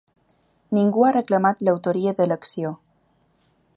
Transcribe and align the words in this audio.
Ningú 0.77 1.03
ha 1.07 1.11
reclamat 1.17 1.61
l’autoria 1.67 2.17
de 2.21 2.27
l’acció. 2.31 2.73